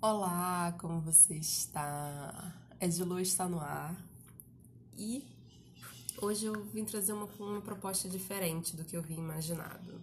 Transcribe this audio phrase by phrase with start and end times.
[0.00, 2.54] Olá, como você está?
[2.80, 4.00] Edilu está no ar
[4.96, 5.26] e
[6.22, 10.00] hoje eu vim trazer uma, uma proposta diferente do que eu vim imaginado.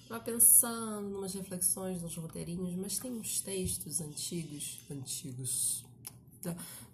[0.00, 5.84] Estava pensando em umas reflexões, nos roteirinhos, mas tem uns textos antigos, antigos,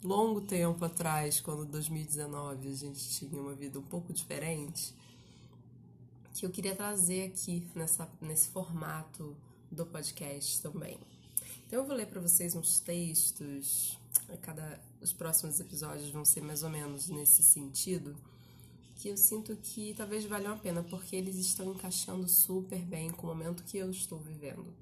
[0.03, 4.93] longo tempo atrás, quando 2019 a gente tinha uma vida um pouco diferente,
[6.35, 9.37] que eu queria trazer aqui nessa, nesse formato
[9.71, 10.99] do podcast também.
[11.71, 13.97] Então eu vou ler para vocês uns textos,
[14.43, 18.17] cada os próximos episódios vão ser mais ou menos nesse sentido,
[18.97, 23.29] que eu sinto que talvez valham a pena porque eles estão encaixando super bem com
[23.29, 24.75] o momento que eu estou vivendo.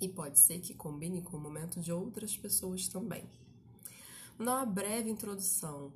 [0.00, 3.24] E pode ser que combine com o momento de outras pessoas também.
[4.38, 5.92] Uma breve introdução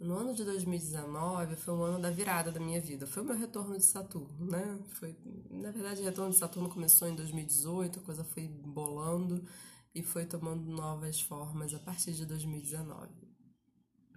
[0.00, 3.06] no ano de 2019 foi um ano da virada da minha vida.
[3.06, 4.78] Foi o meu retorno de Saturno, né?
[4.90, 5.16] Foi,
[5.50, 9.44] na verdade, o retorno de Saturno começou em 2018, a coisa foi bolando
[9.92, 13.08] e foi tomando novas formas a partir de 2019.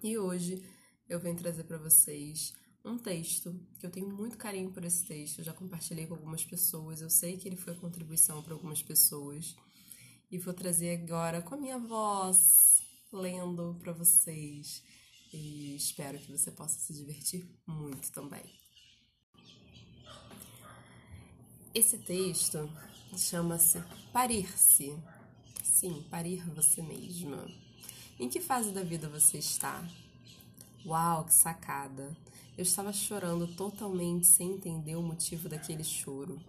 [0.04, 0.64] E hoje
[1.10, 2.54] eu venho trazer para vocês
[2.86, 6.44] um texto que eu tenho muito carinho por esse texto, eu já compartilhei com algumas
[6.44, 9.56] pessoas, eu sei que ele foi contribuição para algumas pessoas.
[10.30, 14.84] E vou trazer agora com a minha voz, lendo para vocês
[15.34, 18.44] e espero que você possa se divertir muito também.
[21.74, 22.70] Esse texto
[23.16, 24.98] chama-se Parir-se.
[25.64, 27.48] Sim, parir você mesma.
[28.20, 29.88] Em que fase da vida você está?
[30.86, 32.16] Uau, que sacada!
[32.58, 36.40] Eu estava chorando totalmente sem entender o motivo daquele choro.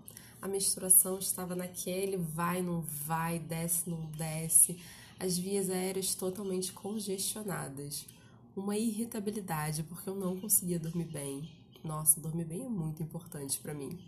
[0.40, 4.76] A menstruação estava naquele vai, não vai, desce, não desce,
[5.20, 8.04] as vias aéreas totalmente congestionadas
[8.54, 11.48] uma irritabilidade porque eu não conseguia dormir bem.
[11.82, 13.98] Nossa, dormir bem é muito importante para mim.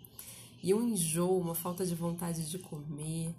[0.62, 3.34] E um enjoo, uma falta de vontade de comer.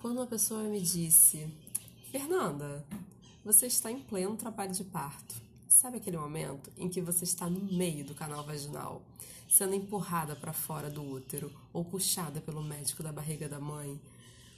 [0.00, 1.48] Quando uma pessoa me disse:
[2.10, 2.84] Fernanda,
[3.44, 5.34] você está em pleno trabalho de parto.
[5.68, 9.02] Sabe aquele momento em que você está no meio do canal vaginal,
[9.48, 14.00] sendo empurrada para fora do útero ou puxada pelo médico da barriga da mãe?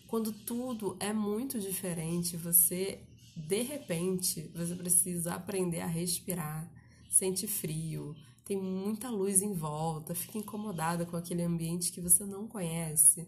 [0.06, 3.00] Quando tudo é muito diferente, você
[3.36, 6.70] de repente, você precisa aprender a respirar,
[7.10, 8.14] sente frio,
[8.44, 13.26] tem muita luz em volta, fica incomodada com aquele ambiente que você não conhece.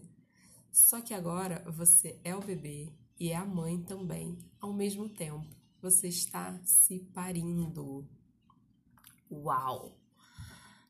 [0.71, 5.47] Só que agora você é o bebê e é a mãe também, ao mesmo tempo.
[5.81, 8.07] Você está se parindo.
[9.31, 9.97] Uau!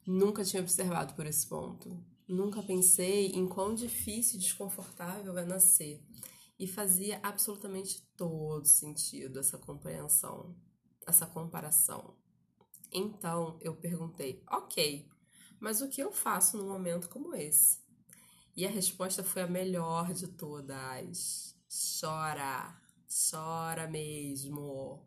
[0.06, 1.98] Nunca tinha observado por esse ponto.
[2.28, 6.02] Nunca pensei em quão difícil e desconfortável é nascer.
[6.60, 10.56] E fazia absolutamente todo sentido essa compreensão,
[11.06, 12.16] essa comparação.
[12.92, 15.08] Então eu perguntei: ok,
[15.60, 17.80] mas o que eu faço num momento como esse?
[18.56, 21.56] E a resposta foi a melhor de todas:
[22.00, 22.76] chora,
[23.08, 25.06] chora mesmo.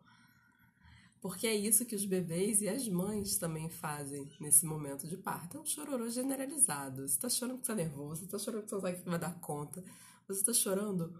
[1.21, 5.57] Porque é isso que os bebês e as mães também fazem nesse momento de parto.
[5.57, 7.07] É um chororô generalizado.
[7.07, 9.19] Você tá chorando porque tá nervoso, você tá chorando porque você não sabe que vai
[9.19, 9.83] dar conta.
[10.27, 11.13] Você tá chorando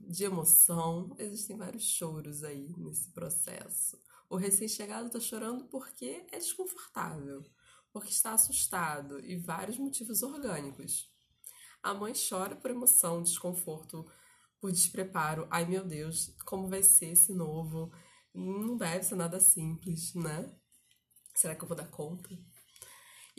[0.00, 1.14] de emoção.
[1.18, 3.98] Existem vários choros aí nesse processo.
[4.28, 7.44] O recém-chegado está chorando porque é desconfortável,
[7.92, 11.10] porque está assustado e vários motivos orgânicos.
[11.82, 14.04] A mãe chora por emoção, desconforto,
[14.60, 15.48] por despreparo.
[15.50, 17.90] Ai meu Deus, como vai ser esse novo?
[18.34, 20.54] Não deve ser nada simples, né?
[21.34, 22.28] Será que eu vou dar conta?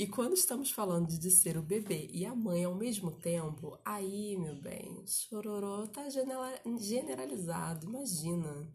[0.02, 4.36] E quando estamos falando de ser o bebê e a mãe ao mesmo tempo, aí,
[4.36, 8.68] meu bem, chororô tá generalizado, imagina.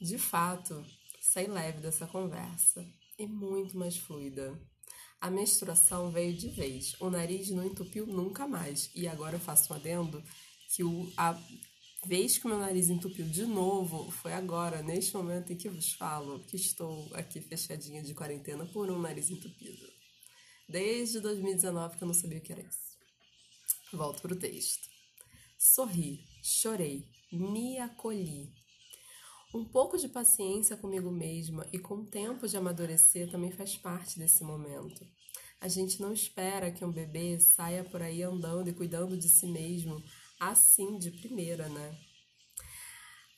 [0.00, 0.84] De fato,
[1.20, 2.84] saí leve dessa conversa
[3.16, 4.60] e muito mais fluida.
[5.20, 8.90] A menstruação veio de vez, o nariz não entupiu nunca mais.
[8.96, 10.20] E agora eu faço um adendo
[10.74, 11.40] que o, a
[12.04, 15.92] vez que o meu nariz entupiu de novo foi agora, neste momento em que vos
[15.92, 19.95] falo, que estou aqui fechadinha de quarentena por um nariz entupido.
[20.68, 22.98] Desde 2019 que eu não sabia o que era isso.
[23.92, 24.88] Volto pro texto.
[25.58, 28.52] Sorri, chorei, me acolhi.
[29.54, 34.18] Um pouco de paciência comigo mesma e com o tempo de amadurecer também faz parte
[34.18, 35.06] desse momento.
[35.60, 39.46] A gente não espera que um bebê saia por aí andando e cuidando de si
[39.46, 40.02] mesmo
[40.38, 41.98] assim de primeira, né?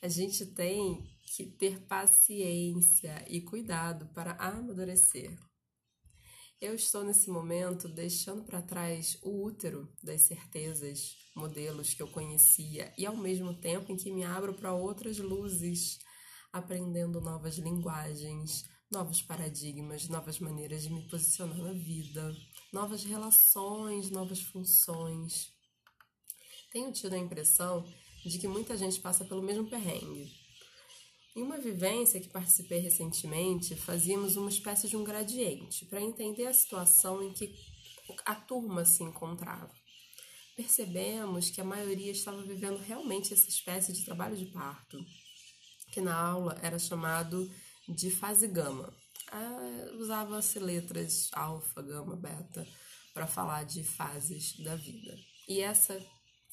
[0.01, 5.37] A gente tem que ter paciência e cuidado para amadurecer.
[6.61, 12.93] Eu estou nesse momento deixando para trás o útero das certezas, modelos que eu conhecia
[12.97, 15.99] e ao mesmo tempo em que me abro para outras luzes,
[16.51, 22.35] aprendendo novas linguagens, novos paradigmas, novas maneiras de me posicionar na vida,
[22.73, 25.53] novas relações, novas funções.
[26.73, 27.85] Tenho tido a impressão
[28.25, 30.38] de que muita gente passa pelo mesmo perrengue.
[31.35, 36.53] Em uma vivência que participei recentemente, fazíamos uma espécie de um gradiente para entender a
[36.53, 37.55] situação em que
[38.25, 39.71] a turma se encontrava.
[40.55, 45.05] Percebemos que a maioria estava vivendo realmente essa espécie de trabalho de parto,
[45.91, 47.49] que na aula era chamado
[47.87, 48.93] de fase gama.
[49.31, 52.67] Ah, Usava-se letras alfa, gama, beta
[53.13, 55.17] para falar de fases da vida.
[55.47, 56.03] E essa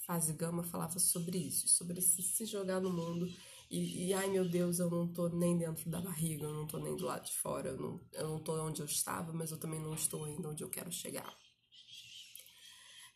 [0.06, 3.26] fase gama falava sobre isso, sobre se, jogar no mundo
[3.70, 6.78] e, e, ai meu Deus, eu não tô nem dentro da barriga, eu não tô
[6.78, 9.58] nem do lado de fora, eu não, eu não tô onde eu estava, mas eu
[9.58, 11.36] também não estou ainda onde eu quero chegar.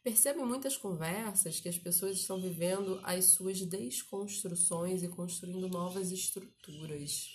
[0.03, 6.11] Percebo em muitas conversas que as pessoas estão vivendo as suas desconstruções e construindo novas
[6.11, 7.29] estruturas.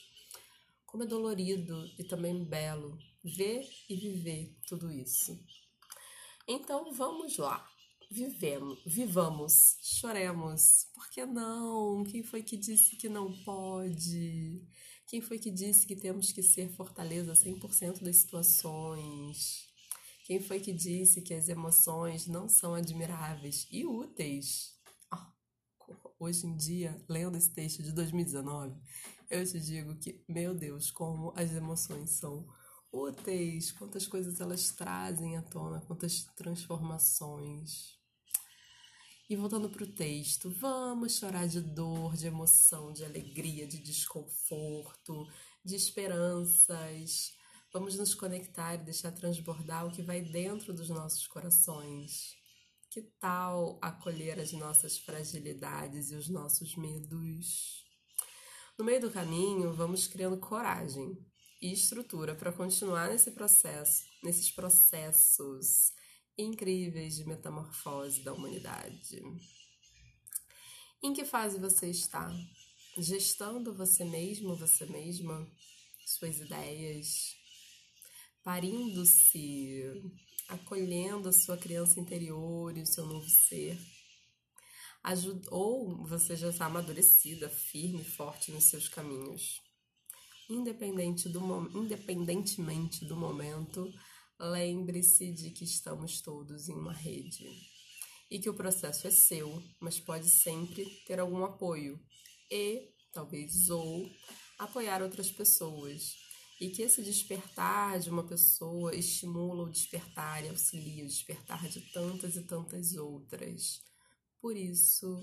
[0.85, 5.39] Como é dolorido e também belo ver e viver tudo isso.
[6.47, 7.67] Então vamos lá.
[8.11, 10.87] Vivemos, vivamos, choremos.
[10.93, 12.03] Por que não?
[12.03, 14.61] Quem foi que disse que não pode?
[15.07, 19.67] Quem foi que disse que temos que ser fortaleza 100% das situações?
[20.25, 24.75] Quem foi que disse que as emoções não são admiráveis e úteis?
[25.13, 28.75] Oh, hoje em dia, lendo esse texto de 2019,
[29.29, 32.47] eu te digo que, meu Deus, como as emoções são
[32.91, 37.94] úteis, quantas coisas elas trazem à tona, quantas transformações.
[39.27, 45.27] E voltando para o texto, vamos chorar de dor, de emoção, de alegria, de desconforto,
[45.63, 47.33] de esperanças.
[47.73, 52.35] Vamos nos conectar e deixar transbordar o que vai dentro dos nossos corações.
[52.91, 57.83] Que tal acolher as nossas fragilidades e os nossos medos?
[58.77, 61.17] No meio do caminho, vamos criando coragem
[61.59, 65.94] e estrutura para continuar nesse processo, nesses processos
[66.37, 69.21] incríveis de metamorfose da humanidade.
[71.01, 72.31] Em que fase você está?
[72.97, 75.47] Gestando você mesmo, você mesma,
[76.05, 77.35] suas ideias,
[78.43, 79.83] parindo-se,
[80.47, 83.77] acolhendo a sua criança interior e o seu novo ser.
[85.51, 89.61] ou você já está amadurecida, firme, forte nos seus caminhos.
[90.49, 91.41] Independente do,
[91.77, 93.91] independentemente do momento,
[94.39, 97.49] lembre-se de que estamos todos em uma rede
[98.29, 101.99] e que o processo é seu, mas pode sempre ter algum apoio
[102.51, 104.09] e, talvez, ou
[104.57, 106.15] apoiar outras pessoas.
[106.59, 111.81] E que esse despertar de uma pessoa estimula o despertar e auxilia o despertar de
[111.91, 113.81] tantas e tantas outras.
[114.39, 115.19] Por isso,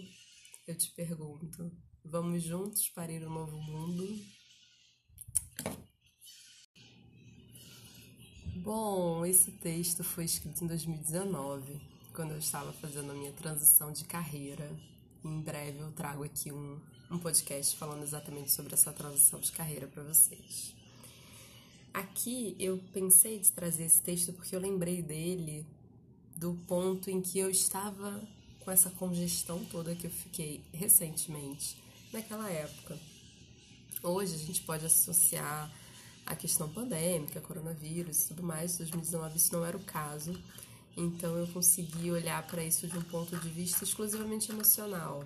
[0.67, 1.73] eu te pergunto:
[2.05, 4.07] vamos juntos parir um novo mundo?
[8.63, 11.81] Bom, esse texto foi escrito em 2019,
[12.15, 14.71] quando eu estava fazendo a minha transição de carreira.
[15.25, 16.79] Em breve eu trago aqui um,
[17.11, 20.77] um podcast falando exatamente sobre essa transição de carreira para vocês.
[21.93, 25.67] Aqui eu pensei de trazer esse texto porque eu lembrei dele
[26.37, 28.23] do ponto em que eu estava
[28.61, 31.77] com essa congestão toda que eu fiquei recentemente,
[32.13, 32.97] naquela época.
[34.05, 35.69] Hoje a gente pode associar
[36.27, 38.75] a questão pandêmica, coronavírus e tudo mais.
[38.75, 40.39] Em 2019 isso não era o caso.
[40.97, 45.25] Então eu consegui olhar para isso de um ponto de vista exclusivamente emocional.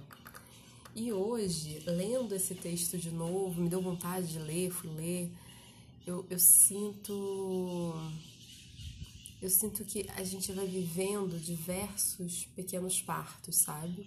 [0.95, 5.31] E hoje, lendo esse texto de novo, me deu vontade de ler, fui ler.
[6.07, 7.93] Eu, eu sinto.
[9.43, 14.07] Eu sinto que a gente vai vivendo diversos pequenos partos, sabe?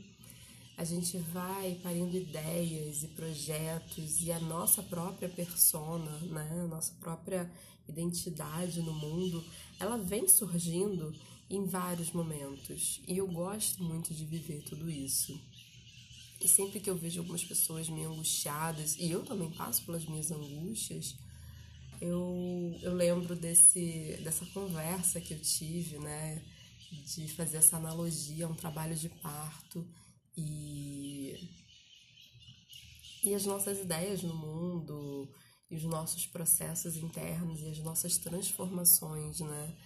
[0.80, 6.94] A gente vai parindo ideias e projetos e a nossa própria persona, né, a nossa
[7.02, 7.52] própria
[7.86, 9.44] identidade no mundo,
[9.78, 11.14] ela vem surgindo
[11.50, 13.02] em vários momentos.
[13.06, 15.38] E eu gosto muito de viver tudo isso.
[16.40, 20.32] E sempre que eu vejo algumas pessoas meio angustiadas, e eu também passo pelas minhas
[20.32, 21.14] angústias,
[22.00, 26.42] eu, eu lembro desse, dessa conversa que eu tive, né?
[27.06, 29.86] De fazer essa analogia a um trabalho de parto
[30.40, 31.50] e,
[33.24, 35.30] e as nossas ideias no mundo,
[35.70, 39.78] e os nossos processos internos e as nossas transformações, né?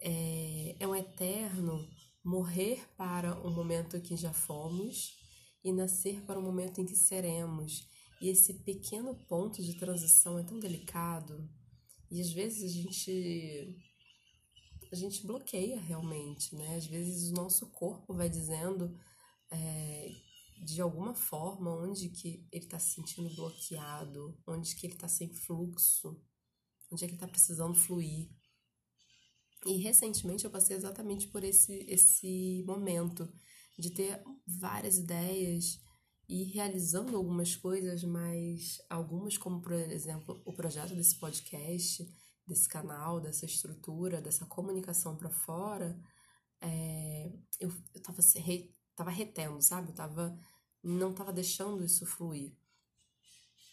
[0.00, 1.88] É, é um eterno
[2.22, 5.16] morrer para o momento que já fomos
[5.64, 7.88] e nascer para o momento em que seremos.
[8.20, 11.48] E esse pequeno ponto de transição é tão delicado
[12.10, 13.78] e às vezes a gente
[14.92, 16.76] a gente bloqueia realmente, né?
[16.76, 18.94] Às vezes o nosso corpo vai dizendo
[19.52, 20.08] é,
[20.64, 25.32] de alguma forma onde que ele está se sentindo bloqueado, onde que ele está sem
[25.32, 26.20] fluxo,
[26.90, 28.30] onde é que ele está precisando fluir.
[29.66, 33.32] E recentemente eu passei exatamente por esse, esse momento
[33.78, 35.80] de ter várias ideias
[36.28, 42.08] e realizando algumas coisas, mas algumas, como por exemplo o projeto desse podcast,
[42.46, 45.98] desse canal, dessa estrutura, dessa comunicação para fora,
[46.60, 49.88] é, eu, eu tava, re, tava retendo, sabe?
[49.88, 50.38] Eu tava,
[50.82, 52.52] não tava deixando isso fluir.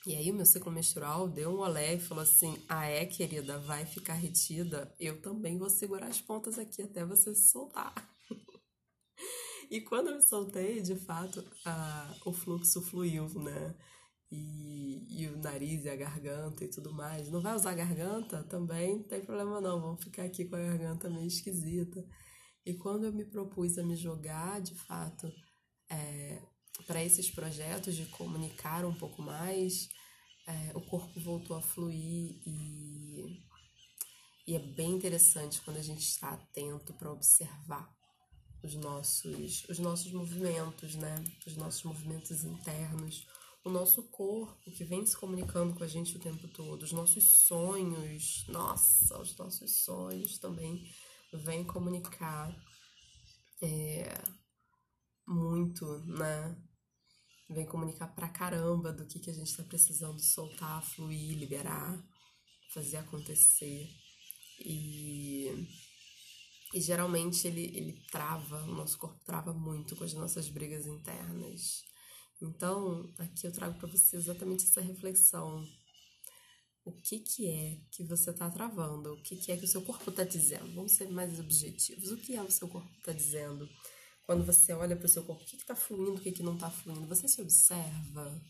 [0.07, 3.59] E aí o meu ciclo menstrual deu um olé e falou assim: Ah, é, querida,
[3.59, 4.93] vai ficar retida.
[4.99, 7.93] Eu também vou segurar as pontas aqui até você soltar.
[9.69, 13.75] e quando eu me soltei, de fato, a, o fluxo fluiu, né?
[14.31, 17.29] E, e o nariz e a garganta e tudo mais.
[17.29, 18.43] Não vai usar garganta?
[18.43, 22.03] Também não tem problema não, vamos ficar aqui com a garganta meio esquisita.
[22.69, 25.33] E quando eu me propus a me jogar, de fato,
[25.89, 26.39] é,
[26.85, 29.89] para esses projetos de comunicar um pouco mais,
[30.45, 33.43] é, o corpo voltou a fluir e,
[34.45, 37.91] e é bem interessante quando a gente está atento para observar
[38.61, 41.23] os nossos, os nossos movimentos, né?
[41.47, 43.25] Os nossos movimentos internos,
[43.63, 47.47] o nosso corpo que vem se comunicando com a gente o tempo todo, os nossos
[47.47, 50.87] sonhos, nossa, os nossos sonhos também
[51.33, 52.55] vêm comunicar
[53.61, 54.13] é,
[55.27, 56.55] muito, né?
[57.49, 61.99] Vem comunicar pra caramba do que, que a gente tá precisando soltar, fluir, liberar,
[62.73, 63.89] fazer acontecer.
[64.59, 65.67] E,
[66.73, 71.83] e geralmente ele, ele trava, o nosso corpo trava muito com as nossas brigas internas.
[72.41, 75.65] Então, aqui eu trago para você exatamente essa reflexão.
[76.89, 79.13] O que que é que você está travando?
[79.13, 80.73] O que que é que o seu corpo está dizendo?
[80.73, 82.11] Vamos ser mais objetivos.
[82.11, 83.69] O que é o seu corpo está dizendo?
[84.25, 86.55] Quando você olha para o seu corpo, o que está fluindo, o que, que não
[86.55, 87.07] está fluindo?
[87.07, 88.41] Você se observa?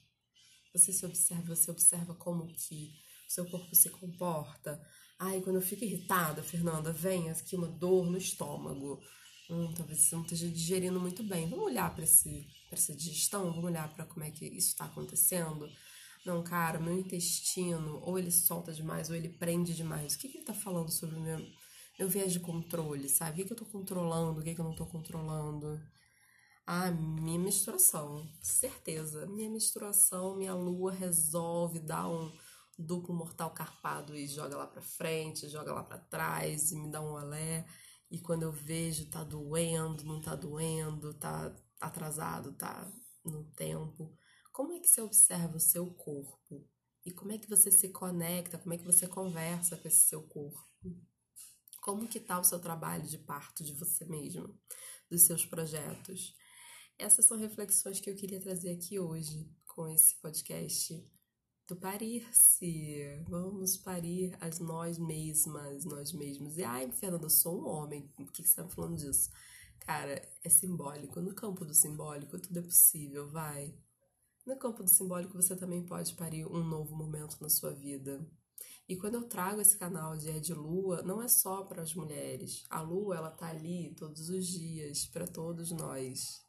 [0.74, 2.94] Você se observa, você observa como que
[3.28, 4.82] o seu corpo se comporta?
[5.18, 9.02] Ai, quando eu fico irritada, Fernanda, vem aqui uma dor no estômago.
[9.50, 11.50] Hum, talvez você não esteja digerindo muito bem.
[11.50, 13.46] Vamos olhar para essa digestão?
[13.46, 15.70] Vamos olhar para como é que isso está acontecendo?
[16.26, 20.16] Não, cara, meu intestino, ou ele solta demais, ou ele prende demais.
[20.16, 21.40] O que, que ele está falando sobre o meu,
[21.98, 23.42] meu viés de controle, sabe?
[23.42, 25.80] O que, eu estou controlando, o que, que eu não estou controlando?
[26.66, 29.26] Ah, minha menstruação, certeza.
[29.28, 32.32] Minha menstruação, minha lua resolve dar um
[32.78, 37.02] duplo mortal carpado e joga lá pra frente, joga lá para trás e me dá
[37.02, 37.66] um olé.
[38.12, 42.88] E quando eu vejo, tá doendo, não tá doendo, tá atrasado, tá
[43.26, 44.16] no tempo.
[44.52, 46.68] Como é que você observa o seu corpo?
[47.06, 50.22] E como é que você se conecta, como é que você conversa com esse seu
[50.24, 50.60] corpo?
[51.82, 54.60] Como que tá o seu trabalho de parto de você mesmo,
[55.10, 56.36] dos seus projetos?
[56.98, 60.94] Essas são reflexões que eu queria trazer aqui hoje com esse podcast
[61.66, 63.24] do parir-se.
[63.30, 66.58] Vamos parir as nós mesmas, nós mesmos.
[66.58, 68.08] E ai, Fernanda, eu sou um homem.
[68.10, 69.30] Por que, que você tá falando disso?
[69.80, 71.22] Cara, é simbólico.
[71.22, 73.74] No campo do simbólico, tudo é possível, vai.
[74.50, 78.28] No campo do simbólico, você também pode parir um novo momento na sua vida.
[78.88, 81.94] E quando eu trago esse canal de É de Lua, não é só para as
[81.94, 82.64] mulheres.
[82.68, 86.44] A Lua, ela tá ali todos os dias para todos nós.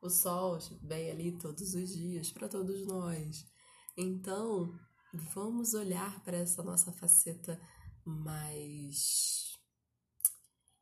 [0.00, 3.44] O Sol vem ali todos os dias para todos nós.
[3.96, 4.72] Então,
[5.34, 7.60] vamos olhar para essa nossa faceta
[8.04, 9.58] mais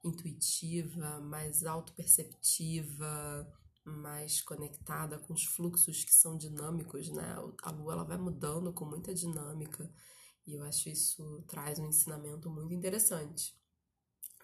[0.04, 3.50] intuitiva, mais autoperceptiva,
[3.84, 7.36] mais conectada com os fluxos que são dinâmicos, né?
[7.62, 9.92] A lua ela vai mudando com muita dinâmica
[10.46, 13.54] e eu acho isso traz um ensinamento muito interessante.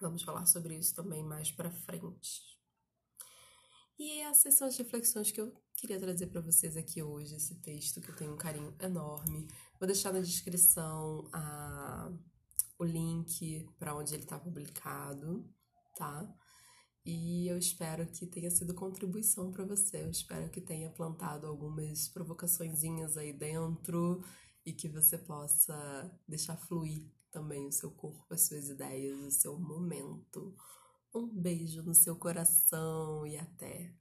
[0.00, 2.58] Vamos falar sobre isso também mais para frente.
[3.98, 8.00] E essas são as reflexões que eu queria trazer para vocês aqui hoje, esse texto
[8.00, 9.48] que eu tenho um carinho enorme.
[9.78, 12.08] Vou deixar na descrição a,
[12.78, 15.44] o link para onde ele está publicado,
[15.96, 16.32] tá?
[17.04, 20.02] E eu espero que tenha sido contribuição para você.
[20.02, 24.22] Eu espero que tenha plantado algumas provocaçõezinhas aí dentro
[24.64, 29.58] e que você possa deixar fluir também o seu corpo, as suas ideias, o seu
[29.58, 30.54] momento.
[31.14, 33.94] Um beijo no seu coração e até!